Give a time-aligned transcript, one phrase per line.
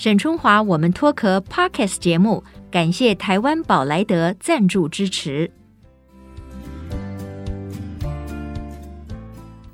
[0.00, 5.50] 沈春华，我们脱壳 Podcast 节目，感谢台湾宝莱德赞助支持。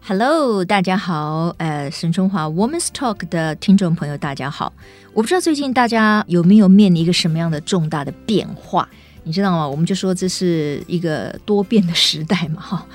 [0.01, 4.73] Hello，大家好，呃，沈春华 Women's Talk 的听众朋友，大家好。
[5.13, 8.89] 我不知道最近大家有没有面临一个什么样的重大的变化？
[9.25, 9.69] 你知道吗？
[9.69, 12.87] 我们就说这是一个多变的时代嘛，哈。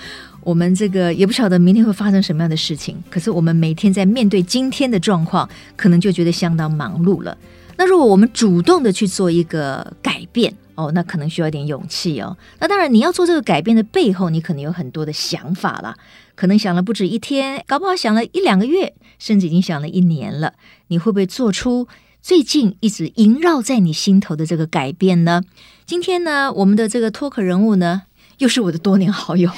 [0.42, 7.38] 我们这个也不晓得明天会发生什么样的事情，可是我们每天在面对今天的状况，可能就觉得相当忙碌了。
[7.78, 12.38] 那如果我们主动的去做一个改变，哦，那可能需要一点勇气哦。
[12.60, 15.96] 那当然，你要做这个改变的背后，你可能有很多的想法了，
[16.36, 20.54] 可能想了不止一天，搞不好想了一两个月，甚至已经想了一年了。
[20.88, 21.88] 你会不会做出
[22.22, 25.44] 最近一直萦绕在你心头的这个改变呢？
[25.86, 28.04] 今天呢，我们的这个脱口人物呢，
[28.40, 29.50] 又是我的多年好友。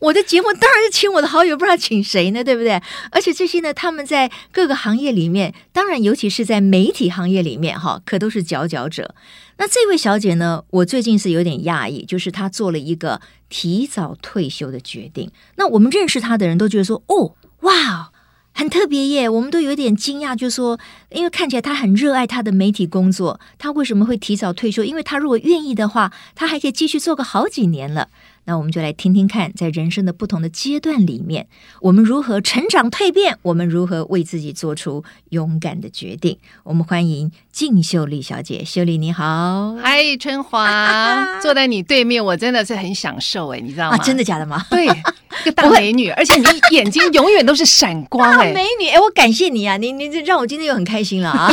[0.00, 2.80] 我的节目当然是请我的好友，不知道请谁呢，对不对？
[3.10, 9.14] 而且这些呢，他们在各个行业里面，当然尤其是在媒体行业里面，哈，可都是佼佼者。
[9.58, 15.30] 那这位小姐呢，我最近是有点讶异，就是她做了一个提早退休的决定。
[15.56, 18.12] 那我们认识她的人都觉得说，哦，哇。
[18.58, 24.82] 很特别耶，我们都有点惊讶，就说，因为看起来他很热爱他的媒体工作，他为什么会提早退休？
[24.82, 28.08] 因为他如果愿意的话，他还可以继续做个好几年了。
[28.46, 31.48] 那我们就来听听看，在人生的不同的阶段里面，
[31.80, 36.38] 我们如何成长蜕变，我们如何为自己做出勇敢的决定。
[36.62, 43.96] 我们欢迎静秀丽小姐，秀丽你好，嗨，春华， 坐在你对面，我真的是很享受哎，你知道吗？
[43.96, 44.64] 啊，真的假的吗？
[44.70, 51.52] 对，一个 大美女，而且你眼睛永远都是闪光 哎，美女哎，我感谢你啊，你你这让我今天又很开心了啊。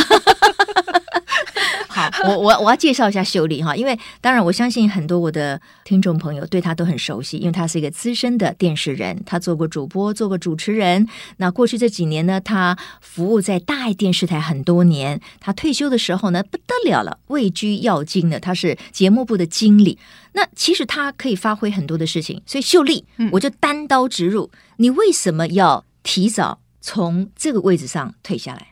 [2.22, 11.08] 好，我我我要介绍一下秀丽哈，因为当然我相信很多我的听众朋友对她都很熟悉，因为她是一个资深的电视人，她做过主播，做过主持人。
[11.38, 15.20] 那过去这几年呢，她服务在大爱电视台很多年。
[15.40, 19.98] 她退休的时候呢，不得了了，位居要津的，她是节目部的经理。
[20.34, 28.68] 那其实她可以发挥很多的事情，所以秀丽，我就单刀直入，嗯、你为什么要提早从这个位置上退下来？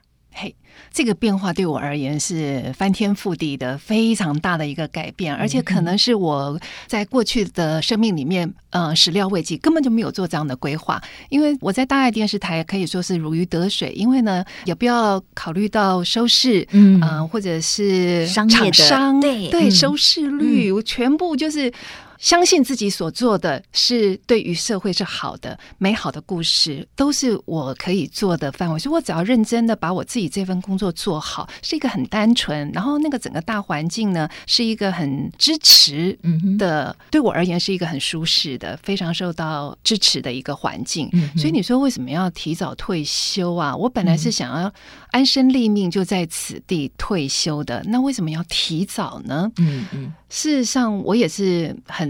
[0.73, 0.91] 嘿。
[0.93, 11.03] 这个变化对我而言是翻天覆地的非常大的一个改变，而且可能是我在过去的生命里面，呃，始料未及，根本就没有做这样的规划。
[11.31, 21.73] 因为我在大爱电视台可以说是如鱼得水，因为呢，也不要考虑到收视，嗯、呃，或者是厂商商对对收视率，我、嗯、全部就是。
[22.19, 28.79] 相信自己所做的是对于社会是好的、美好的故事，都是我可以做的范围。
[28.79, 36.19] 所以我只要认真的把我自己这份工作做好，是一个很单纯，然后那个整个大环境呢，是一个很支持
[36.59, 41.11] 的，对我而言是一个很舒适的、非常受到支持的一个环境。
[41.37, 43.77] 所以你说为什么要提早退休啊？
[43.77, 44.73] 我本来是想要
[45.11, 49.51] 安身立命就在此地退休的，那为什么要提早呢？
[49.59, 50.13] 嗯嗯。
[50.29, 52.02] 事实上，我也是很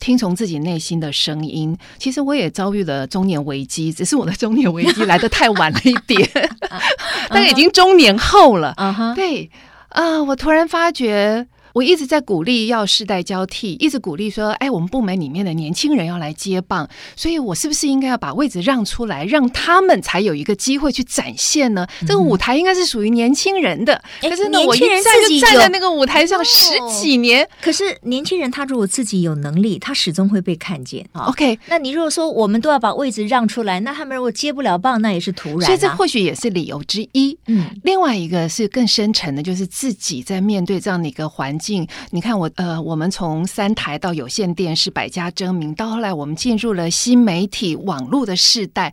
[0.00, 1.76] 听从自己内心的声音。
[1.98, 6.28] 其实我也遭遇了中年危机，只是我的中年危机来的太晚了一点，
[7.30, 8.74] 但已经中年后了。
[8.76, 9.14] Uh huh.
[9.14, 9.50] 对
[9.90, 11.46] 啊，uh, 我突然发觉。
[11.76, 21.86] 我一直在鼓励要世代交替，一直鼓励说：“哎，我们部门里面的年轻人要来接棒，所以我是不是应该要把位置让出来，让他们才有一个机会去展现呢？
[22.00, 24.02] 嗯、这个舞台应该是属于年轻人的。
[24.22, 24.88] 可是呢，我一站
[25.28, 27.44] 就站在那个舞台上十几年。
[27.44, 31.06] 哦、可是年轻人他如果自己有能力，他始终会被看见。
[31.12, 35.66] OK，那你如果说我们都要把位置让出来，那他们如果接不了棒，那也是徒然、啊。
[35.66, 37.36] 所以这或许也是理由之一。
[37.48, 41.65] 嗯，另外一个是更深层的，就是自己在面对这样的一个环境。
[42.10, 48.92] 你看我呃，我们从三台到有线电视百家争鸣，到后来我们进入了新媒体网络的世代，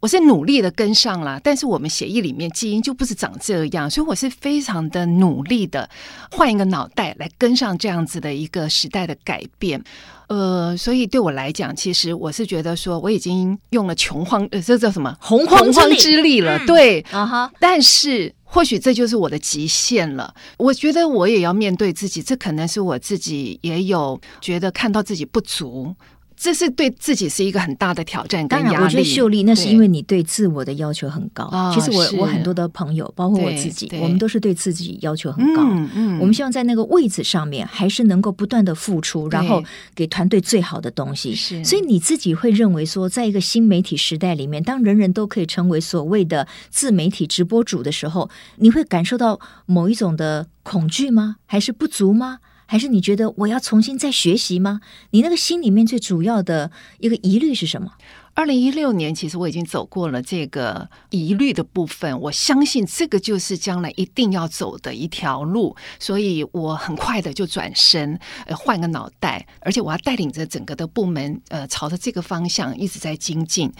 [0.00, 5.88] 我是努力的跟上了，但是我们协议里面基因就不是长这样，所以我是非常的努力的
[6.30, 9.82] 换一个脑袋来跟上这样子的一个时代的改变。
[10.28, 17.56] 呃，所以对我来讲，其实我是觉得说我已经用了穷荒呃，这叫什么洪荒之力，之力了，嗯、对啊哈，uh.
[17.60, 18.34] 但是。
[18.52, 20.34] 或许这就是我的极限了。
[20.58, 25.94] 我觉得我也要面对自己，这可能是我自己也有觉得看到自己不足。
[26.36, 28.72] 这是对自己是一个很大的挑战跟压力。
[28.72, 31.50] 当然，我觉得秀丽那是因为你对自我的要求很高。
[31.74, 35.62] 其实我我很多的朋友，包括我自己，我们都是对自己要求很高。
[35.94, 39.62] 嗯，我们希望在那个位置上面，还是能够不断的付出，然后
[39.94, 41.34] 给团队最好的东西。
[41.34, 51.36] 是，所以你自己会认为说，在一个新媒体时代里面，当人人都可以成为所谓的自媒体直播主的时候，你会感受到某一种的恐惧吗？
[51.46, 52.38] 还是不足吗？
[52.72, 54.80] 还是你觉得我要重新再学习吗？
[55.10, 56.70] 你那个心里面最主要的
[57.00, 57.92] 一个疑虑是什么？
[58.32, 62.18] 二零一六年，其实我已经走过了这个疑虑的部分。
[62.18, 73.70] 我相信这个就是将来一定要走的一条路，所以我很快的就转身，呃，换个脑袋，而且我要带领着整个的部门，呃，朝着这个方向一直在精进。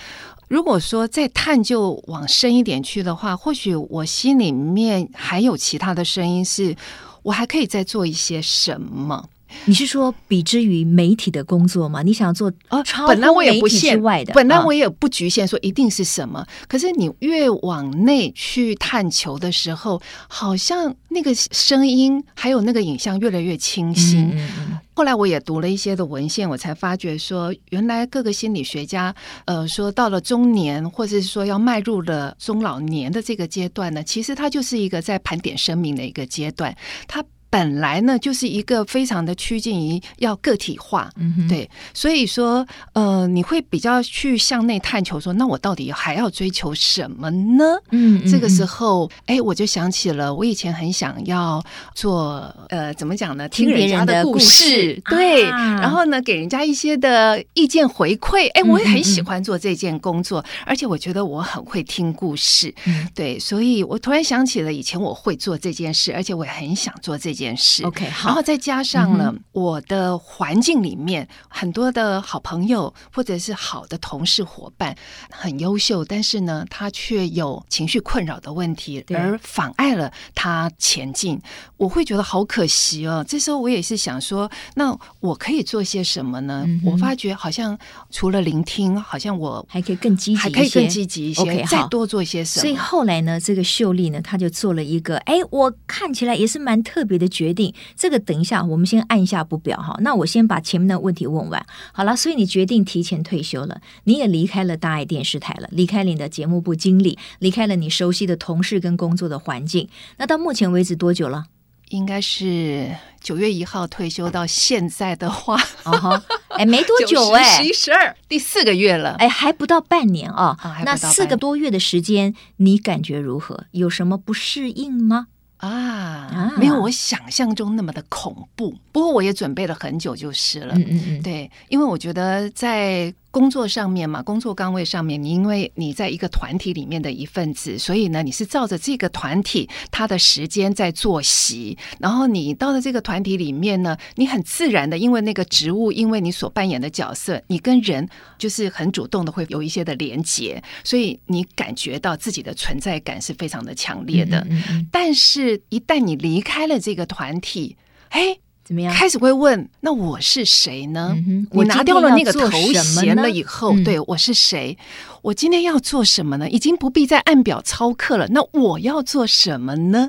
[0.49, 6.77] 如果说再探究往深一点去的话，或许我心里面还有其他的声音，是
[7.23, 9.29] 我还可以再做一些什么。
[9.65, 12.03] 你是说，比之于媒体的工作吗？
[12.03, 16.47] 你想要做哦，本来我也不限外的，本来我也不局限说一定是什么。
[16.69, 24.17] 可是你越往内去探求的时候，好像那个声音还有那个影像越来越清晰。
[24.17, 24.79] 嗯嗯嗯。
[24.95, 29.15] 后来我也读了一些的文献，我才发觉说，原来各个心理学家
[29.47, 36.77] 呃说，到了中年，或者是说要迈入了中老年的这个阶段呢，其实它就是一个在盘点生命的一个阶段，
[37.09, 37.25] 它。
[37.53, 47.77] 本来呢，就是一个非常的趋近于要个体化，嗯，对，所以说，呃，你会比较去向内探求，说，那我到底还要追求什么呢？
[47.91, 51.63] 嗯，这个时候，哎，我就想起了我以前很想要
[51.95, 53.47] 做，呃，怎么讲呢？
[53.51, 62.75] 听人家的故事，对，然后呢，给人家一些的意见回馈，哎，我也很喜欢做这件工作，而且我觉得我很会听故事，
[63.15, 67.42] 对，所以我突然想起了以前我会做这件事，而且我也很想做这件。
[67.43, 74.97] 件事，OK，好，然后再加上了我的环境里面很多的好朋友或者是好的同事伙伴
[75.31, 81.41] 很优秀，但是呢，他却有情绪困扰的问题，而妨碍了他前进。
[81.77, 83.25] 我会觉得好可惜哦。
[83.27, 86.63] 这时候我也是想说，那我可以做些什么呢？
[86.67, 87.77] 嗯、我发觉好像
[88.11, 91.43] 除了聆听，好像我还可以更积极，还可以更积极一些。
[91.43, 92.63] OK，再多做一些什么？
[92.63, 97.32] 所以后来呢，这个秀丽呢，她就做了一个，哎，我看起来也是蛮特别的。
[97.33, 99.97] 决定这个，等一下，我们先按下不表哈。
[100.01, 101.67] 那我先把前面的问题问完。
[101.93, 109.89] 好了，所以你决定提前退休了，你也离开了大爱电视台了，离开了你的节目部经理，离开了你熟悉的同事跟工作的环境。
[110.19, 111.47] 那到目前为止多久了？
[111.89, 112.91] 应该是
[113.21, 120.57] 九月一号退休到现在的话，哦哈，哎，没多久哎，十一十二第四个月了，哎，还不到半年啊。
[120.65, 123.67] 哦，那四个多月的时间，你感觉如何？
[123.73, 125.27] 有什么不适应吗？
[125.63, 128.75] 啊，没有我想象中那么的恐怖。
[128.93, 130.75] 不过我也准备了很久，就是了。
[130.77, 133.13] 嗯嗯嗯，对，因为我觉得在。
[133.33, 141.77] 工作上面嘛，工作岗位上面，你因为你在一个团体里面的一份子，所以呢，你是照着这个团体他的时间在作息。
[141.99, 148.07] 然后你到了这个团体里面呢，你很自然的，因为那个职务，因为你所扮演的角色，你跟人
[148.37, 154.47] 就是很主动的会有一些的连接，所以你感觉到自己的存在感是非常的强烈的。
[154.51, 154.89] 嗯嗯嗯。
[154.93, 157.79] 但是，一旦你离开了这个团体，
[158.11, 158.39] 哎。
[158.73, 158.95] 怎么样？
[158.95, 161.15] 开始会问，那我是谁呢？
[161.29, 164.79] 嗯、我拿掉了那个头衔了以后，嗯、对，我是谁？
[165.21, 166.49] 我今天要做什么呢？
[166.49, 168.27] 已经不必再按表操课了。
[168.29, 170.09] 那我要做什么呢？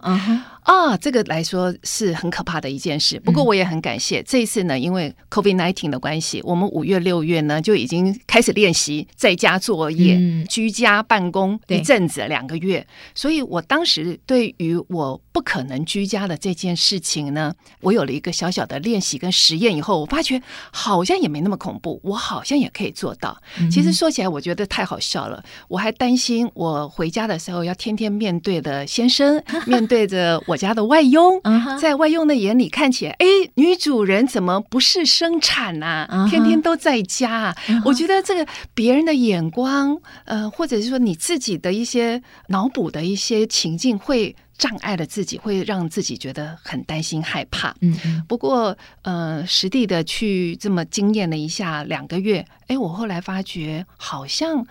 [0.64, 3.20] 啊，这个来说是很可怕的一件事。
[3.20, 12.88] 不过我也很感谢、嗯、这一次呢，因为 COVID nineteen 的关系，我们五月六月呢就已经开始练习在家作业、嗯、居家办公一阵子两个月。
[13.14, 20.42] 所以我当时对于我不可能居家的这件事情呢，我有了一个小小的练习跟实验以后，我发觉
[20.72, 23.38] 好像也没那么恐怖，我好像也可以做到。
[23.60, 25.44] 嗯、其实说起来，我觉得太好笑了。
[25.68, 30.58] 我还担心我回家的时候要天天面对的先生，面对着我。
[30.64, 31.42] 家的外佣，
[31.78, 36.08] 在外佣的眼里看起来，哎，女主人怎么不是生产呐？
[36.30, 37.54] 天天都在家。
[37.84, 47.76] 我觉得这个别人的眼光，呃，或者是说你自己的一些脑补的一些情境，会障碍了自己，会让自己觉得很担心害怕。
[47.82, 54.66] 嗯，不过呃，实地的去这么经验了一下两个月，哎，我后来发觉好像。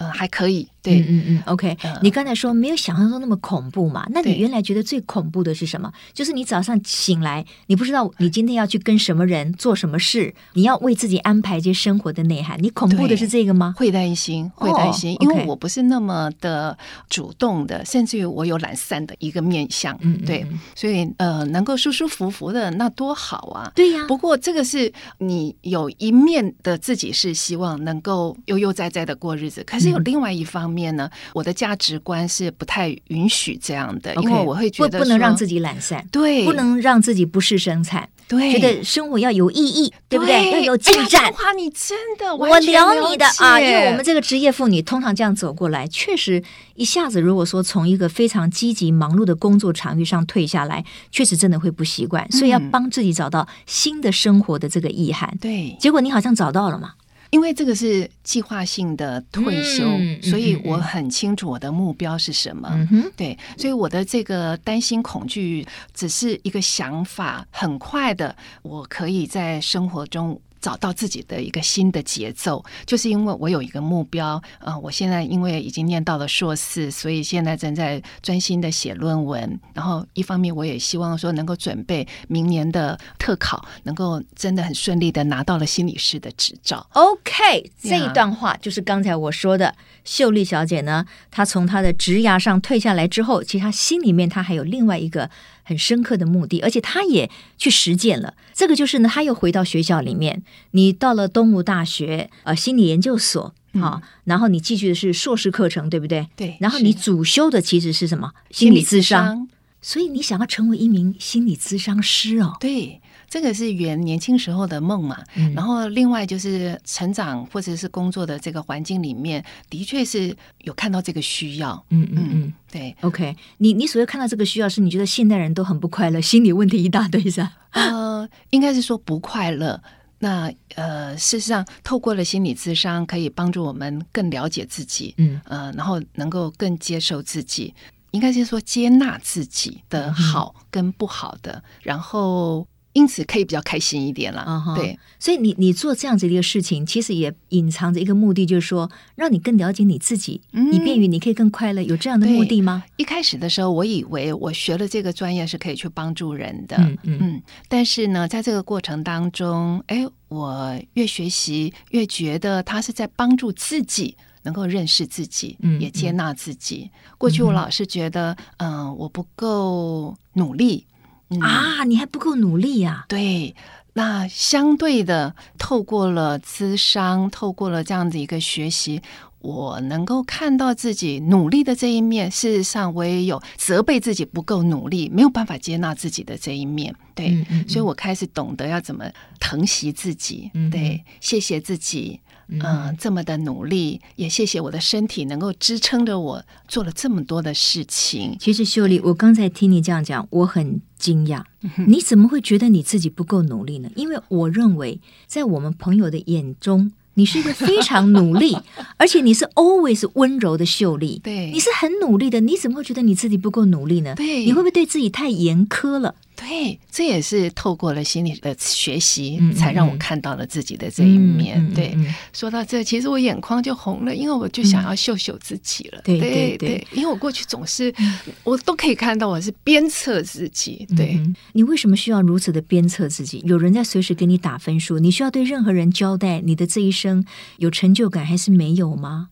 [0.00, 0.66] 嗯，还可以。
[0.82, 1.98] 对，嗯嗯嗯，OK、嗯。
[2.02, 4.06] 你刚才说没有想象中那么恐怖嘛？
[4.12, 5.92] 那你原来觉得最恐怖的是什么？
[6.14, 12.56] 就是你早上醒来，你不知道你今天要去跟什么人做什么事，你要为自己安排一些生活的内涵。
[12.62, 13.74] 你恐怖的是这个吗？
[13.76, 16.76] 会担心，会担心，因为我不是那么的
[17.10, 19.94] 主动的，甚至于我有懒散的一个面相。
[20.00, 23.70] 嗯，对，所以呃，能够舒舒服服的那多好啊。
[23.74, 24.06] 对呀。
[24.08, 29.89] 不过这个是你有一面的自己是希望能够悠悠哉哉的过日子，可是。
[29.90, 40.50] 有另外一方面呢，我的价值观是不太允许这样的，因为我会觉得不能让自己懒散，对，不能让自己不事生产，对，觉得生活要有意义，对不对？
[40.52, 41.32] 要有进展。
[41.32, 46.42] 哇，你真的我聊你的啊，因为我们这个职业妇女通常这样走过来，确实
[46.74, 55.36] 一下子如果说从一个非常积极忙碌的工作场域上退下来，确实真的会不习惯，所以要帮自己找到新的生活的这个意涵。
[55.40, 56.92] 对，结果你好像找到了嘛。
[57.30, 62.68] 因为这个是计划性的退休，嗯、所以我很清楚我的目标是什么。
[62.90, 70.40] 嗯，对，所以我的这个担心、恐惧只是一个想法，很快的，我可以在生活中。
[70.60, 74.40] 找到自己的一个新的节奏，就是因为我有一个目标。
[74.60, 79.58] 呃，我现在因为已经念到了硕士，所以现在正在专心的写论文。
[79.72, 86.86] 然后一方面，我也希望说能够准备明年的特考，能够真的很顺利的拿到了心理师的执照。
[86.92, 89.74] OK，这一段话就是刚才我说的，
[90.04, 95.30] 秀丽小姐呢，她从她的职涯上退下来之后，其实她心里面她还有另外一个。
[95.70, 98.34] 很深刻的目的，而且他也去实践了。
[98.52, 100.42] 这个就是呢，他又回到学校里面。
[100.72, 106.26] 你到了东吴大学呃心理研究所啊、然后你继续的是硕士课程，对不对？
[106.34, 106.56] 对。
[106.58, 108.32] 然后你主修的其实是什么？
[108.50, 109.48] 心理咨商。
[109.80, 112.56] 所以你想要成为一名心理咨商师哦？
[112.58, 113.00] 对。
[113.30, 121.82] 这个是圆年轻时候的梦嘛，嗯、然后另外就是成长或者是工作的这个环境里面，的确是有看到这个需要。
[121.90, 122.94] 嗯嗯嗯，对。
[123.02, 127.52] OK，你你所谓看到这个需要，是你觉得现代人都很不快乐，心理问题一大堆是吧？
[127.70, 129.80] 呃，应该是说不快乐。
[130.18, 137.72] 那呃，事实上，透过了心理智商，可以帮助我们更了解自己，嗯呃，然后能够更接受自己，
[138.10, 142.66] 应该是说接纳自己的好跟不好的，嗯、然后。
[142.92, 144.74] 因此可以比较开心一点了，uh huh.
[144.74, 144.98] 对。
[145.18, 151.82] 所以你你做这样子的一个事情，其实也隐藏着一个目的，就是说让你更了解你自己，嗯、以便于你可以更快乐。
[151.82, 152.82] 有这样的目的吗？
[152.96, 157.42] 一开始的时候，我以为我学了这个专业是可以去帮助人的，嗯嗯，嗯。
[157.68, 166.90] 但是呢，在这个过程当中，哎，我越学习越觉得他是在帮助自己，能够认识自己，嗯，也接纳自己。
[166.92, 170.86] 嗯、过去我老是觉得，嗯、呃，我不够努力。
[171.30, 173.08] 嗯、啊，你还不够努力呀、啊？
[173.08, 173.54] 对，
[173.92, 179.00] 那相对的，透过了咨商，透过了这样子一个学习，
[179.40, 182.30] 我能够看到自己努力的这一面。
[182.30, 186.94] 事实上，我也有责备自己不够努力，没有办法接纳自己的这一面。
[187.14, 189.04] 对，嗯嗯嗯，所以我开始懂得要怎么
[189.38, 190.50] 疼惜自己。
[190.70, 192.20] 对，谢谢自己。
[192.50, 198.36] 嗯、呃，这么的努力，也谢谢我的身体能够支撑着我做了这么多的事情。
[198.38, 201.42] 其实秀丽，我刚才听你这样讲，我很惊讶，
[201.86, 203.90] 你怎么会觉得你自己不够努力呢？
[203.94, 208.56] 因为我认为，在我们朋友的眼中，你是一个非常努力，
[208.96, 211.20] 而且你是 always 温柔的秀丽。
[211.22, 214.14] 对，你是很努力的，你怎么会觉得你自己不够努力呢？
[214.16, 216.14] 对，你会不会对自己太严苛了？
[216.40, 221.58] 对，这也是透过了心理的学习，才让我看到了自己的这一面。
[221.58, 226.00] 嗯嗯嗯、对，说到这，其实我眼眶就红了，因为我就想要秀秀自己了。
[226.02, 227.94] 对对对，因为我过去总是，
[228.42, 230.86] 我都可以看到我是鞭策自己。
[230.96, 233.42] 对、嗯、你为什么需要如此的鞭策自己？
[233.44, 237.24] 有人在随时给你打分数，你需要对任何人交代你的这一生
[237.58, 239.28] 有成就感还是没有吗？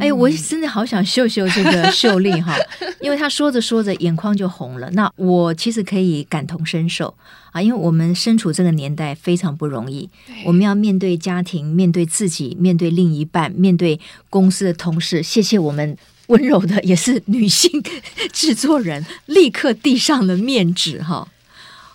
[0.00, 2.56] 哎，我真的好想秀秀这个秀丽哈，
[3.00, 4.90] 因为她说着说着眼眶就红了。
[4.92, 7.14] 那我其实可以感同身受
[7.52, 10.08] 啊，因为我们身处这个年代非常不容易，
[10.44, 15.22] 我们要面对家庭，面对自己，面对另一半，面对公司的同事。
[15.22, 17.82] 谢谢我们温柔的也是女性
[18.32, 21.28] 制作人，立刻递上了面纸哈。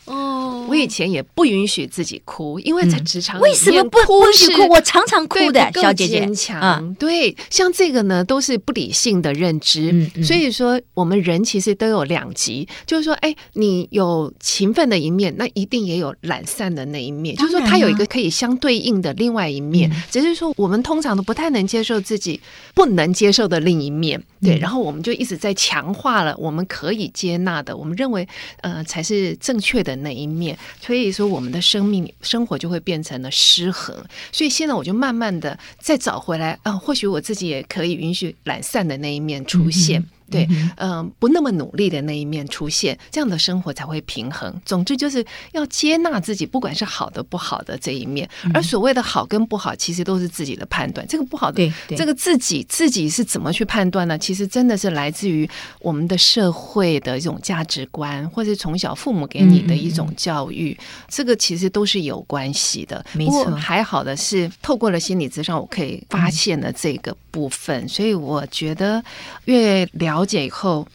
[0.05, 4.67] 哦，我以前也不允许自己哭，因为在职场、嗯、为什么不允许哭？
[4.67, 6.27] 我常常哭的，小姐姐。
[6.61, 10.09] 嗯，对，像这个呢，都是不理性的认知。
[10.23, 17.35] 所以说，我们人其实都有两极，就是说，哎，你有勤奋的一面，那一定也有懒散的那一面。
[17.35, 22.39] 就是说，它有一个可以相对应的另外一面，嗯、只是说我们通常都不太能接受自己
[22.73, 24.21] 不能接受的另一面。
[24.41, 28.27] 对，然后我们就一直在强化了我们可以接纳的，我们认为
[28.61, 33.95] 呃才是正确的的那一面，所以说我们的生命生活就会变成了失衡。
[34.31, 40.03] 所以现在我就慢慢的再找回来啊、或许我自己也可以允许懒散的那一面出现。
[40.31, 40.47] 对，
[40.77, 44.51] 嗯、呃，不那么努力的那一面出现，这样的生活才会平衡。
[44.65, 48.27] 总之就是要接纳自己，不管是好的不好的这一面。
[48.45, 51.05] 嗯、而所谓的好跟不好，其实都是自己的判断。
[51.07, 54.17] 这个不好的，这个自己自己是怎么去判断呢？
[54.17, 63.03] 其实真的是来自于我们的社会的一种价值观，或者从小父母给你的一种教育，嗯、这个其实都是有关系的。
[63.11, 69.03] 没错，还好的是透过了心理咨商，我可以发现了这个部分，嗯、所以我觉得
[69.45, 70.20] 越了。
[70.21, 70.87] 了解以后，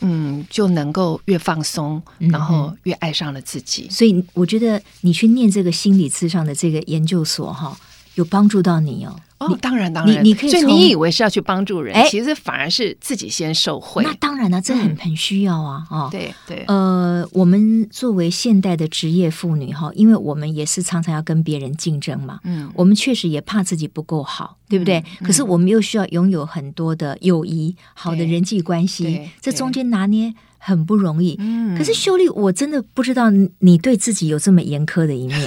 [0.00, 3.88] 嗯，就能够越放松，然后越爱上了自己。
[3.90, 7.76] 所以我觉得你去念这个心理咨商的这个研究所，哈，
[8.18, 9.14] 有帮助到你哦。
[9.38, 14.02] 哦，当然，当然，你你可以，所以你以为是要去帮助人，哎，其实反而是自己先受惠。
[14.02, 16.64] 那当然了，这很很需要啊，啊，对对。
[16.66, 25.04] 呃，我们作为现代的职业妇女哈，因为我们也是常常要跟别人竞争嘛，嗯，我们确实也怕自己不够好，对不对？
[25.22, 30.34] 可是我们又需要拥有很多的友谊、好的人际关系，这中间拿捏。
[30.58, 35.40] 很不容易，嗯，可是秀丽，我真的不知道你对自己有这么严苛的一面，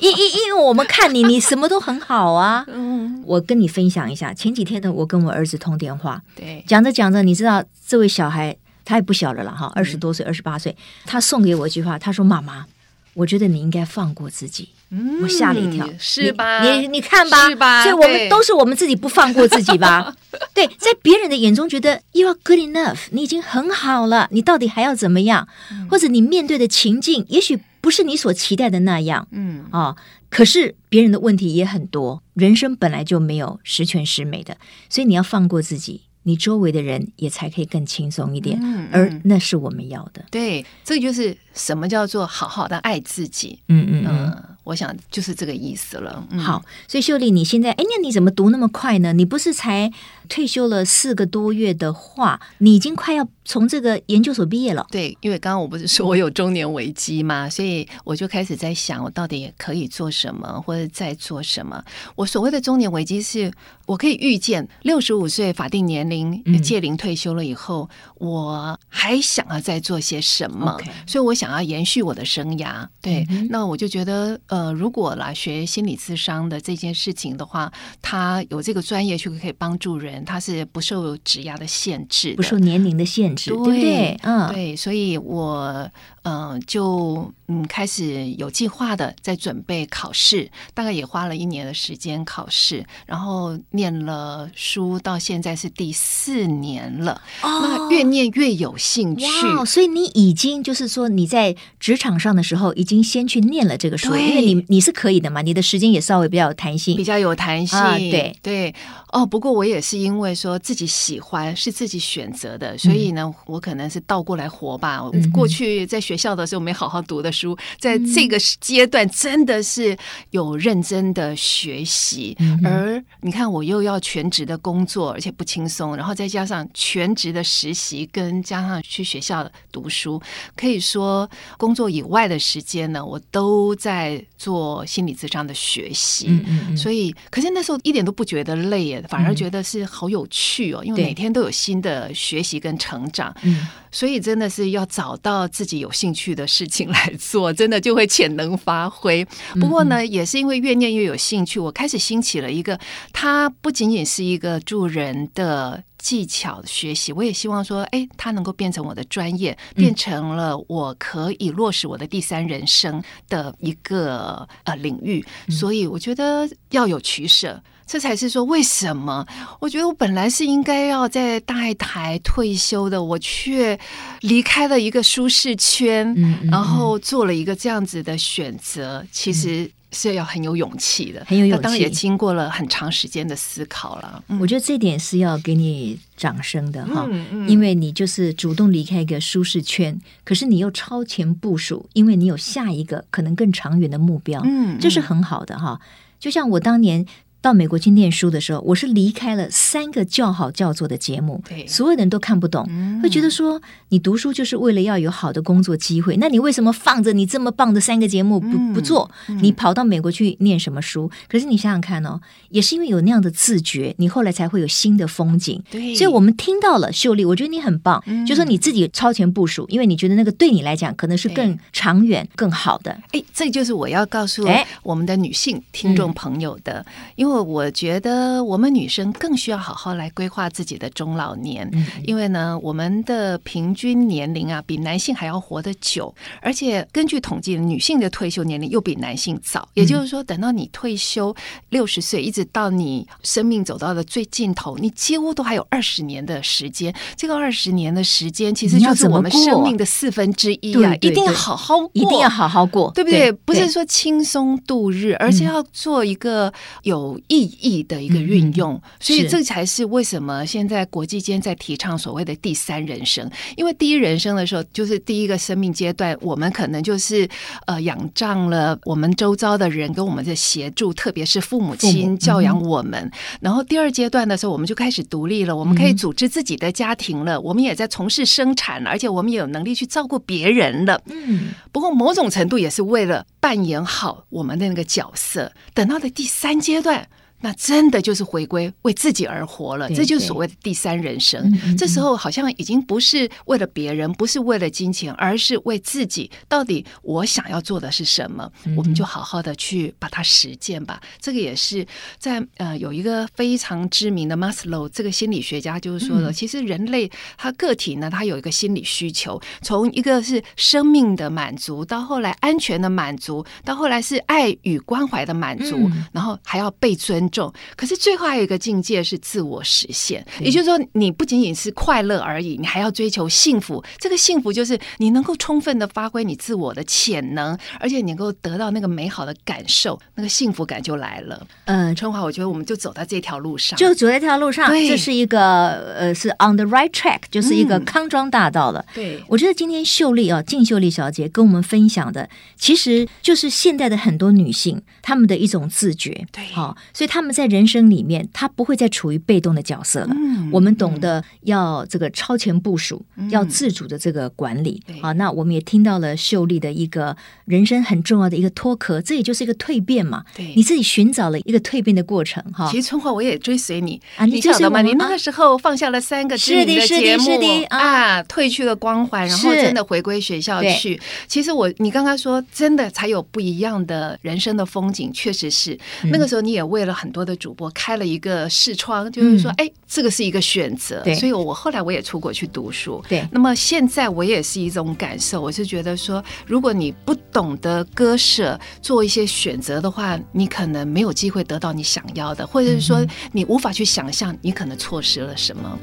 [0.00, 2.64] 因因因为我们看你，你什么都很好啊。
[2.72, 12.66] 嗯，我跟你分享一下，前几天呢，我跟我儿子通电话，对，讲着讲着，你知道这位小孩他也不小了了哈，二十多岁，二十八岁，他送给我一句话，他说：“妈妈，
[13.14, 16.62] 我觉得你应该放过自己。”嗯，我吓了一跳，是吧？
[16.62, 17.82] 你你，你看吧，是吧？
[17.82, 20.14] 所以我们都是我们自己不放过自己吧？
[20.54, 25.46] 对，在别人的眼中觉得 you are good enough，你已经很好了，你到底还要怎么样？
[25.70, 29.96] 嗯、或者你面对的情境也许不是你所期待的那样，嗯啊、哦，
[30.30, 34.56] 可是别人的问题也很多，人生本来就没有十全十美的，
[34.88, 36.02] 所以你要放过自己。
[36.24, 40.22] 你周围的人也才可以更轻松一点，嗯嗯、而那是我们要的。
[40.30, 43.58] 对，这就是什么叫做好好的爱自己。
[43.68, 46.22] 嗯嗯嗯、呃，我想就是这个意思了。
[46.30, 49.14] 嗯、好，所以秀丽，你现在，哎，那你怎么读那么快呢？
[49.14, 49.90] 你不是才
[50.28, 54.86] 退休了四个多月的话，你已经快要从这个研究所毕业了。
[54.90, 61.82] 对，因为刚刚我不是说我有中年危机嘛，所以我就开始在想，我到底可以做什么，或者在做什么。
[62.14, 63.50] 我所谓的中年危机是。
[63.88, 67.88] 我可以预见，六十五岁法定年龄届龄退休了以后，
[68.20, 71.10] 嗯、我还想要再做些什么？Okay.
[71.10, 72.86] 所以我想要延续我的生涯。
[73.00, 84.20] 对，嗯、那我就觉得，呃，如果来学心理咨商的这件事情的话，他有这个专业去可以帮助人，他是不受职涯的限制的，不受年龄的限制，对，对不对？
[84.22, 85.90] 嗯，对，所以我。
[86.24, 97.22] 嗯、呃，就嗯开始有计划的在准备考试，大概也花了一年的时间考试，然后念了书，到现在是第四年了。
[97.40, 99.24] 哦，那越念越有兴趣。
[99.24, 107.78] 哇，所以你已经就是说你在职场上的时候，已经先去念了这个书，因为你你是可以的嘛，你的时间也稍微比较有弹性，比较有弹性。
[107.78, 108.74] 啊、对对
[109.10, 115.00] 哦，不过我也是因为说自己喜欢，是自己选择的，所以呢，嗯、我可能是倒过来活吧。
[115.12, 119.96] 嗯、过去在学校的时候没好好读的书，在这个阶段真的是
[120.30, 122.36] 有认真的学习。
[122.38, 130.20] 嗯、而你看，我又要全职的工作，而且不轻松，然后再加上全职的实习，跟加上去学校读书，
[130.54, 136.26] 可以说工作以外的时间呢，我都在做心理咨商的学习。
[136.28, 143.34] 嗯、哼所以，可是那时候一点都不觉得累耶，反而觉得是好有趣哦，因为每天都有新的学习跟成长。
[143.42, 143.68] 嗯。
[143.90, 149.26] 所以真的是要找到自己有兴趣的事情来做， 真的就会潜能发挥。
[149.58, 152.78] 不过呢，也是因为越念越有兴趣，我开始兴起了一个，
[153.14, 165.24] 它不仅仅是一个助人的技巧学习，我也希望说，哎，它能够变成我的专业，变成了我可以落实我的第三人生的一个呃领域。
[165.48, 167.58] 所以我觉得要有取舍。
[167.88, 169.26] 这才是说，为什么？
[169.58, 173.80] 我觉得我本来是应该要在大爱台退休的，我却
[174.20, 181.62] 离开了一个舒适圈，嗯嗯、然后做了一个这样子的选择，其实是要很有勇气的，很有勇气。
[181.62, 184.22] 当然也经过了很长时间的思考了。
[184.38, 195.80] 我觉得这点是要给你掌声的哈，嗯嗯、因为你就是主动离开一个舒适圈，可是你又超前部署，因为你有下一个可能更长远的目标，嗯，这是很好的哈。
[196.20, 197.06] 就像我当年。
[197.40, 209.08] 到美国去念书的时候，我是离开了三个叫好叫座的节目，对所有人都看不懂，嗯、会觉得说你读书就是为了要有好的工作机会，那你为什么放着你这么棒的三个节目不、嗯、不做？
[209.40, 211.10] 你跑到美国去念什么书？
[211.28, 215.62] 可是你想想看哦，也是因为有那样的自觉，你后来才会有新的风景。
[215.70, 222.90] 对，所以我们听到了秀丽，我觉得你很棒，嗯、就说你自己超前部署，因为你觉得那个对你来讲可能是更长远、更好的。
[223.12, 224.44] 哎，这就是我要告诉
[224.82, 226.84] 我们的女性听众朋友的，
[227.16, 227.38] 嗯、因为。
[227.48, 239.66] 我觉得我们女生更需要好好来规划自己的中老年，嗯、因为呢，我们的平均年龄啊比男性还要活得久，而且根据统计，女性的退休年龄又比男性早。
[239.74, 241.34] 也就是说，等到你退休
[241.70, 246.94] 六十岁，一直到你生命走到了最尽头，你几乎都还有二十年的时间。
[247.16, 250.94] 这个二十年的时间，其实就是我们生命的四分之一啊！
[251.00, 253.30] 一定要好好过，一定要好好过，对不对？
[253.30, 258.74] 对，不是说轻松度日，而且要做一个有有意义的一个运用。
[258.74, 263.28] 嗯、所以这才是为什么现在国际间在提倡所谓的第三人生。
[263.56, 267.28] 因为第一人生的时候，就是第一个生命阶段，我们可能就是
[267.66, 273.00] 呃仰仗了我们周遭的人跟我们的协助，特别是父母亲教养我们。
[273.00, 281.00] 嗯、然后第二阶段的时候，我们就开始独立了，我们可以组织自己的家庭了，嗯、我们也在从事生产，而且我们也有能力去照顾别人了。
[281.06, 285.50] 嗯，不过某种程度也是为了扮演好我们的那个角色。
[285.74, 287.07] 等到的第三阶段。
[287.40, 291.52] 那真的就是回归为自己而活了，这就是所谓的第三人生。
[291.76, 296.28] 这时候好像已经不是为了别人，不是为了金钱，而是为自己。
[296.48, 298.50] 到底我想要做的是什么？
[298.76, 301.00] 我们就好好的去把它实践吧。
[301.20, 301.86] 这个也是
[302.18, 317.27] 在呃有一个非常知名的 Maslow 这个心理学家就是说了，其实人类他个体呢，他有一个心理需求，从一个是生命的满足，到后来安全的满足，到后来是爱与关怀的满足，然后还要被尊。
[317.30, 323.82] 重，可是最后还有一个境界是自我实现，也就是说，你不仅仅是快乐而已，你还要追求幸福。
[323.98, 331.46] 这个幸福就是你能够充分的发挥你自我的潜能，而且你能够得到那个美好的感受，那个幸福感就来了。
[331.66, 338.84] 嗯，春华，我觉得我们就走在这条路上，就走在这条路上，这是一个呃，是 on the right track，就是一个康庄大道了。
[338.94, 346.26] 对，我觉得今天秀丽啊，静秀丽小姐跟我们分享的，其实就是现代的很多女性她们的一种自觉。
[346.32, 347.17] 对，好，所以她。
[347.18, 350.10] 他们在人生里面，他不会再处于被动的角色了。
[350.14, 354.80] 嗯、我们懂得要这个超前部署，嗯、要自主的这个管理。
[355.02, 360.22] 好，那我们也听到了秀丽的一个人生很重要的一个脱壳，这也就是一个蜕变嘛。
[360.36, 362.40] 对，你自己寻找了一个蜕变的过程。
[362.52, 364.80] 哈，其实春华我也追随你啊，你晓得吗？
[364.80, 367.32] 你那个时候放下了三个知名的节目
[367.70, 371.00] 啊，褪去了光环，然后真的回归学校去。
[371.26, 377.07] 其实我，你刚刚说真的才有不一样的人生的风景，确实是、嗯、那个时候你也为了很。
[377.08, 381.02] 很多的主播开了一个视窗，就是说，哎、嗯，这个是一个选择。
[381.14, 383.02] 所以我后来我也出国去读书。
[383.08, 395.78] 对，那么现在我也是一种感受，我是觉得说，如果你不懂得割舍，做一些选择的话，你可能没有机会得到你想要的，或者是说，你无法去想象，你可能错失了什么。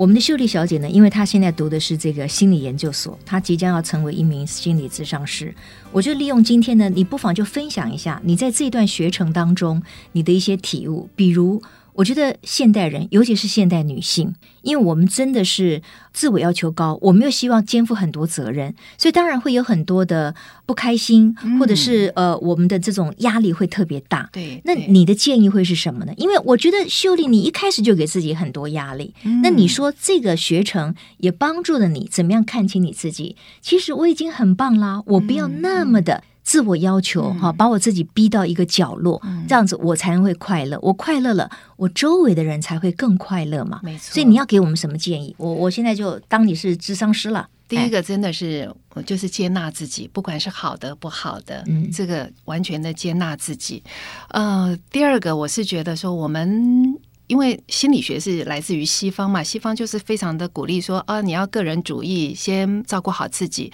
[0.00, 5.54] 我们的秀丽小姐呢，因为她现在读的是这个心理研究所，她即将要成为一名心理咨商师。
[5.92, 9.82] 我就利用今天呢，你不妨就分享一下你在这段学程当中
[10.12, 11.62] 你的一些体悟，比如。
[12.00, 15.82] 我觉得现代人，尤其是现代女性，因为我们真的是
[16.14, 20.34] 自我要求高，我们又希望肩负很多责任，所以当然会有很多的
[20.64, 24.30] 不开心，或者是呃，我们的这种压力会特别大。
[24.32, 26.14] 对，那你的建议会是什么呢？
[26.16, 29.12] 因为我觉得秀丽，你一开始就给自己很多压力。
[29.42, 33.36] 那你说这个学程也帮助了你怎么样看清你自己？
[33.60, 36.24] 其实我已经很棒啦，我不要那么的。
[36.50, 40.76] 自我要求哈，把我自己逼到一个角落，嗯、这样子我才能会快乐。
[40.82, 43.78] 我快乐了，我周围的人才会更快乐嘛。
[43.84, 45.32] 没错，所以你要给我们什么建议？
[45.38, 47.48] 我我现在就当你是智商师了。
[47.68, 53.80] 第一个真的是，我就是接纳自己，不管是好的不好的，嗯，这个完全的接纳自己。
[54.30, 56.89] 呃，第二个我是觉得说我们。
[57.30, 63.72] 因为心理学是来自于西方嘛，西方就是非常的鼓励说啊，你要个人主义，先照顾好自己。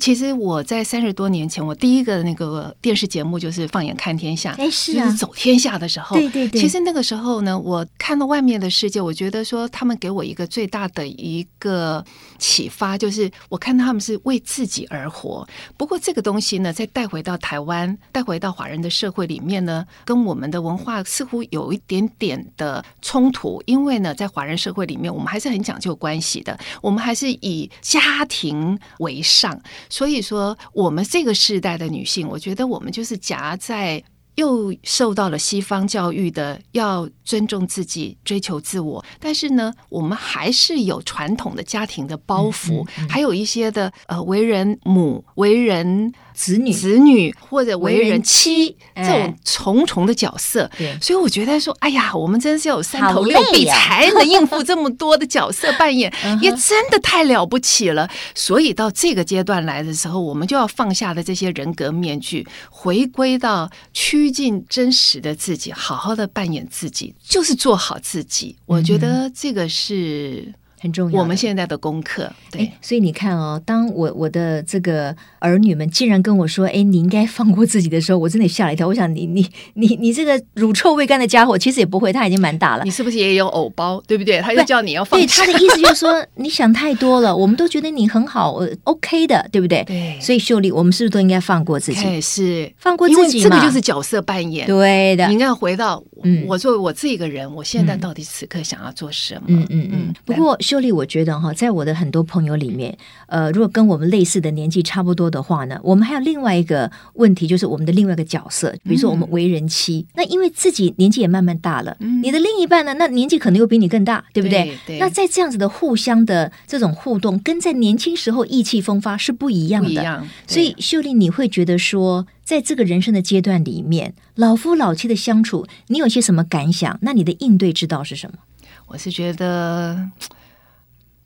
[0.00, 6.58] 其实我在三十多年前，我第一个那个电视节目就是《放眼看天下》，是啊，就是走天下的时候，对对对。
[6.58, 12.02] 其实那个时候呢，我看到外面的世界，我觉得说他们给我一个最大的一个
[12.38, 15.46] 启发，就是我看到他们是为自己而活。
[15.76, 22.82] 不过这个东西呢，再带回到台湾，带回到华人的社会里面呢，跟我们的文化似乎有一点点的。
[23.02, 29.60] 冲突，因为呢，在华人社会里面，我们还是很讲究关系的，我们还是以家庭为上。
[29.88, 34.02] 所以说，我们这个世代的女性，我觉得我们就是夹在
[34.36, 46.12] 又受到了西方教育的要尊重自己、追求自我，但是呢，我们还是有传统的家庭的包袱，嗯嗯嗯、还有一些的呃，为人母、为人。
[46.34, 50.68] 子女、子女或者为人妻这种重重的角色，
[51.00, 58.10] 所以我觉得说，哎呀，我们真是要有三头六臂才能应付这么多的角色扮演，也真的太了不起了。
[58.34, 68.56] 所以到这个阶段来的时候，我们就要放下的这些人格面具，回归到趋近真实的自己，好好的扮演自己，就是做好自己。
[68.66, 70.52] 我觉得这个是。
[70.84, 71.18] 很重要。
[71.18, 78.86] 我们现在的功课，对，所以你看哦，当我我的这个儿女们竟然跟我说：“哎，你应该放过自己的时候”，我真的吓了一跳。
[78.86, 82.84] 我想你，你你你你这个乳臭未干的家伙，其实也不会，他已经蛮大了。
[82.84, 83.98] 你是不是也有偶包？
[84.06, 84.40] 对不对？
[84.42, 85.18] 他就叫你要放。
[85.18, 87.34] 对，他的意思就是说， 你想太多了。
[87.34, 89.82] 我们都觉得你很好，OK 的，对不对？
[89.84, 90.18] 对。
[90.20, 92.20] 所以秀丽，我们是不是都应该放过自己？
[92.20, 93.48] 是放过自己嘛？
[93.48, 94.66] 这个就是角色扮演。
[94.66, 96.02] 对的，你应该回到
[96.46, 99.42] 我作为我这个人，我现在到底此刻想要做什么？
[99.48, 100.14] 嗯嗯嗯。
[100.24, 101.52] 不过秀丽，我觉得哈。
[101.54, 114.64] 在我的很多朋友里面，呃，如果跟我们类似的年纪差不多的话呢，我们还有另外一个问题，就是我们的另外一个角色，比如说我们为人妻，嗯、那因为自己年纪也慢慢大了，嗯、你的另一半呢，那年纪可能又比你更大，对不对？
[114.64, 120.02] 对对，那在这样子的互相的这种互动，跟在年轻时候意气风发是不一样的。
[120.02, 126.98] 样所以秀丽，你会觉得说，在这个人生的阶段里面，老夫老妻的相处，你有些什么感想？
[127.02, 128.38] 那你的应对之道是什么？
[128.86, 130.10] 我是觉得。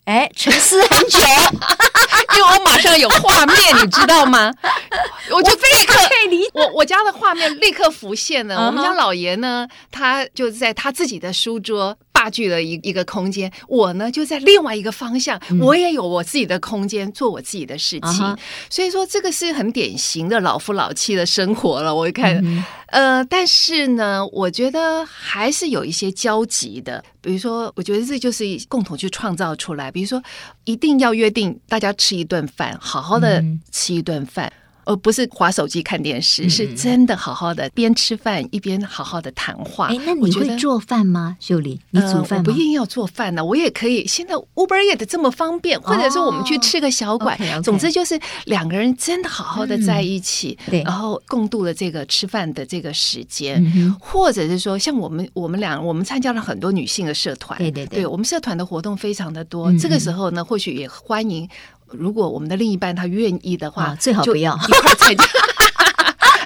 [0.05, 1.19] 哎，沉思很久，
[2.35, 3.55] 因为我马上有画面，
[3.85, 4.51] 你知道吗？
[5.31, 5.99] 我就立刻
[6.53, 8.55] 我我家的画面立刻浮现了。
[8.55, 8.65] Uh huh.
[8.65, 11.95] 我们家老爷呢，他就在他自己的书桌。
[12.19, 18.37] 占据了一一个空间，我呢就在另外一个方向，嗯、我也有我自己的空间做我自己的事情，
[18.69, 21.95] 所以说这个是很典型的老夫老妻的生活了。
[21.95, 22.43] 我一看，
[22.87, 30.21] 呃，但是呢，我觉得还是有一些交集的，比如说，我觉得这就是共同去创造出来，比如说，
[30.65, 34.47] 一定要约定大家吃一顿饭，好好的吃一顿饭。
[34.47, 39.85] 嗯而不是划手机看电视，嗯、是真的好好的边吃饭一边好好的谈话。
[39.85, 41.79] 哎，那你会做饭吗，秀丽？
[41.91, 42.27] 你煮饭吗？
[42.31, 44.07] 呃、我不一定要做饭呢，我也可以。
[44.07, 47.35] 现在 Uber Eats 这么方便，或者说我们去吃个小馆。
[47.35, 59.71] 哦、okay, okay 总之就是两个人真的好好的在一起，嗯、对，然后共度了这个吃饭的这个时间，嗯、或者是说像我们我们俩，我们参加了很多女性的社团，对对对，对，我们社团的活动非常的多。
[59.71, 61.47] 嗯、这个时候呢，或许也欢迎。
[61.91, 65.23] 如果我们的另一半他愿意的话，最好不要一块参加。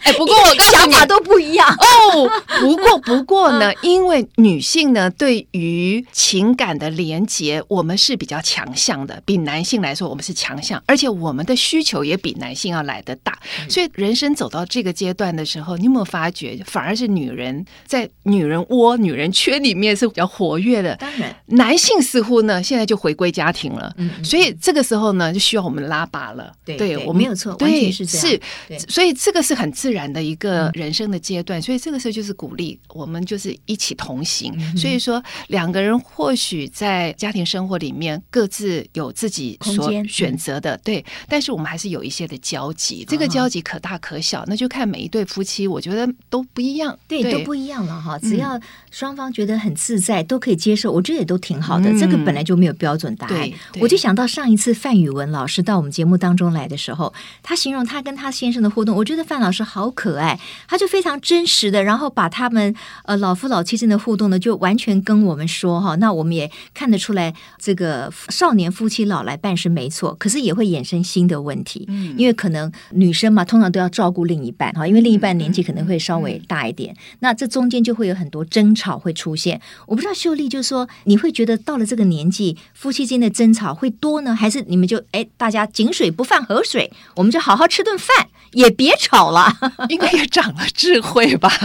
[0.03, 2.29] 哎，不过我告诉你，想法都不一样哦。
[2.59, 13.37] 不过，不过呢，因为女性呢，对于情感的连接，我们是比较强项的，比男性来说，我们是强项，而且我们的需求也比男性要来的大。
[13.69, 20.95] 所以，人生走到这个阶段的时候，你有没有发觉，反而是女人在女人窝、女人圈里面是比较活跃的？
[20.97, 23.93] 当然，男性似乎呢，现在就回归家庭了。
[23.97, 26.51] 嗯，所以这个时候呢，就需要我们拉拔了。
[26.65, 28.27] 对，我没有错，完全是这样。
[28.27, 34.53] 是，所以这个是很自然的一个人生的阶段，所以这个时候就是鼓励我们就是一起同行。
[34.77, 48.17] 所以说两个人或许在家庭生活里面各自有自己所选择的，对，但是我们还是有一些的交集，这个交集可大可小，那就看每一对夫妻，我觉得都不一样，对，都不一样了哈。
[48.19, 48.59] 只要
[48.91, 51.91] 双方觉得很自在，都可以接受，我觉得也都挺好的。
[51.99, 53.49] 这个本来就没有标准答案。
[53.79, 60.39] 我就想到上一次范宇文老师到我们节目当中来的时候，他形容他跟他先生的互动，我觉得范老师好可爱。
[60.67, 62.73] 他就非常真实的，然后把他们
[63.05, 65.95] 呃老夫老妻间的互动呢，就完全跟我们说哈。
[65.95, 79.59] 那我们也看得出来，这个少年夫妻老来伴是没错，可是也会衍生新的问题，嗯，因为可能女生嘛，通常都要照顾另一半哈，因为另一半年纪可能会稍微大一点，那这中间就会有很多争吵会出现。
[79.87, 89.55] 我不知道秀丽，就是说你会觉得到了这个年纪，夫妻间的争吵会多呢，还是你们就哎大家井水不犯河水，我们就好好吃顿饭，也别吵了，
[89.89, 91.51] 应该也长了智慧吧。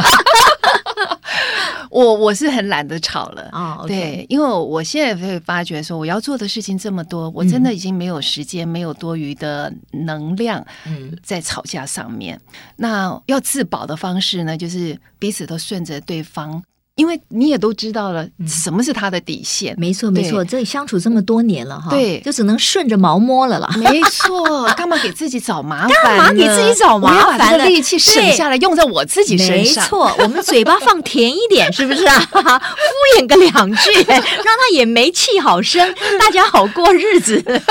[1.90, 12.36] 我我是很懒得吵了啊，哦 okay、对，因为我现在会发觉说，我要做的事情这么多，我真的已经没有时间，嗯、没有多余的能量，嗯，在吵架上面。
[12.36, 16.62] 嗯、那要自保的方式呢，就是彼此都顺着对方。
[16.98, 19.72] 因为你也都知道了，什么是他的底线？
[19.78, 23.68] 没错，没错，这里相处这么多年了哈，对，就只能顺着毛摸了啦。
[23.76, 25.96] 没错， 干嘛给自己找麻烦？
[26.02, 27.38] 干嘛给自己找麻烦？
[27.38, 29.84] 把这个力气省下来用在我自己身上。
[29.84, 32.18] 没错，我们嘴巴放甜一点，是不是啊？
[32.34, 37.62] 敷衍个两句， 让他也没气好生，大家好过日子。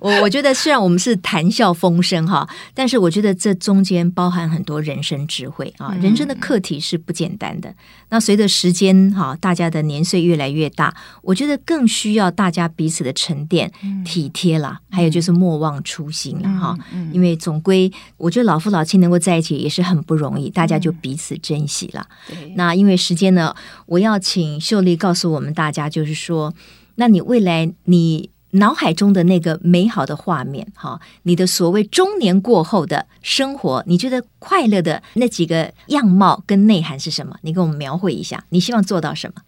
[0.00, 7.74] 我我觉得，虽然我们是谈笑风生哈，但是我觉得这中间包含很多人生智慧啊，人生的课题是不简单的。
[8.08, 16.76] 那随着时间哈，大家的年岁越来越大，我觉得更需要大家彼此的沉淀、嗯、体贴啦，还有就是莫忘初心了哈。
[17.12, 22.06] 因为总归，我觉得老夫老妻能够在一起也是很不容易，大家就彼此珍惜了。
[22.30, 23.54] 嗯、那因为时间呢，
[23.86, 26.54] 我要请秀丽告诉我们大家，就是说，
[26.94, 28.30] 那你未来你。
[28.52, 37.36] 脑海中的那个美好的画面，哈，你的所谓中年过后的生活，你觉得快乐的那几个样貌跟内涵是什么？
[37.42, 39.42] 你给我们描绘一下，你希望做到什么？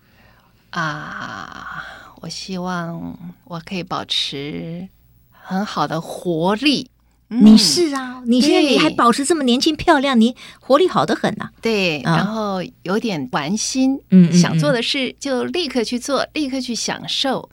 [0.71, 1.85] 啊，
[2.21, 4.88] 我希望我可以保持
[5.31, 6.88] 很好的活力。
[7.29, 11.49] 你是啊，你现在你还保持这么年轻漂亮，你活力好得很呐。
[11.62, 17.49] 对，然后有点玩心，嗯，想做的事就立刻去做，立刻去享受。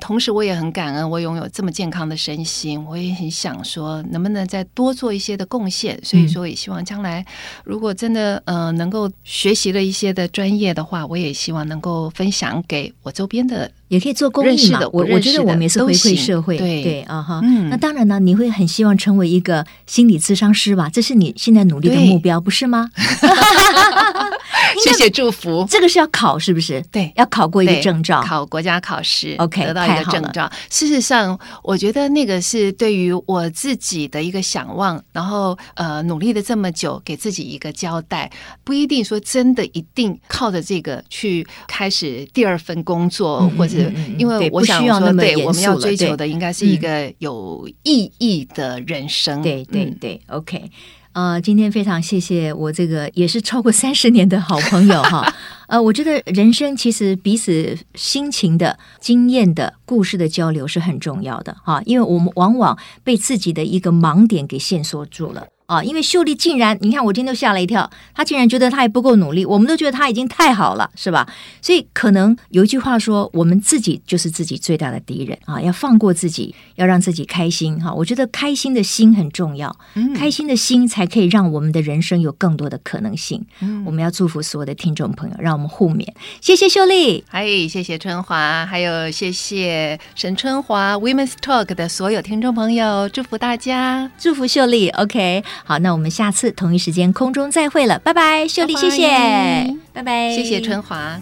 [0.00, 5.98] 同时，我也很感恩我拥有这么健康的身心，我也很想说，能不能再多做一些的贡献。
[6.02, 7.24] 所以说，也希望将来
[7.64, 13.70] 如果真的呃能够学习了一些的专业的话，我也希望能够分享给我周边的。
[13.90, 14.78] 也可以做公益嘛？
[14.92, 17.40] 我我觉得我们也是回馈社会，对对啊哈。
[17.42, 20.88] 嗯、那当然呢，你会很希望成为一个心理咨商师吧？
[20.88, 22.88] 这是你现在努力的目标，不是吗？
[24.84, 25.66] 谢谢祝福。
[25.68, 26.80] 这个是要考是不是？
[26.92, 30.48] 对，要考过一个证照，考国家考试，OK，得到一个证照。
[30.70, 38.30] 事实上，我觉得那个是对于我自己的一个想望，然后呃，努力了这么久，给自己一个交代，
[38.62, 43.79] 不一定说真的一定靠着这个去开始第二份工作，嗯、或者。
[44.18, 49.40] 因为我想说，对，我们要追求的应该是一个有意义的人生。
[49.42, 50.70] 对对对，OK。
[51.12, 55.34] 呃，今天非常谢谢我这个也是超过三十年的好朋友哈。
[55.66, 65.48] 呃，我觉得人生其实彼此心情的、经验的、故事的交流是很重要的哈，因为我们往往被自己的一个盲点给线索住了。
[65.70, 71.28] 啊，因为秀丽竟然，你看我今天都吓了一跳，她竟然觉得她还不够努力，我们都觉得她已经太好了，是吧？
[71.62, 77.94] 所以可能有一句话说，我们自己就是自己最大的敌人啊，要放过自己，要让自己开心哈。
[77.94, 83.46] 我觉得开心的心很重要，嗯，开心的心才可以让我们的人生有更多的可能性。
[83.60, 86.04] 嗯，我们要祝福所有的听众朋友，让我们互勉。
[86.40, 95.44] 谢谢秀丽，哎，谢谢春华，还有谢谢沈春华 Women's Talk 的所有听众朋友，祝福大家，祝福秀丽，OK。
[95.64, 99.08] 好，那我们下次同一时间空中再会了，拜拜，秀丽，谢谢，
[99.92, 101.20] 拜拜，谢谢春华。